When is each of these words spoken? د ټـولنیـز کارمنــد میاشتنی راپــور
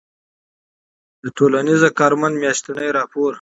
د 1.23 1.25
ټـولنیـز 1.37 1.83
کارمنــد 1.99 2.39
میاشتنی 2.43 2.87
راپــور 2.97 3.29